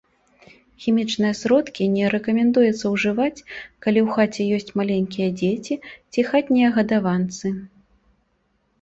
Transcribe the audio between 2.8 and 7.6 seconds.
ўжываць, калі ў хаце ёсць маленькія дзеці ці хатнія гадаванцы.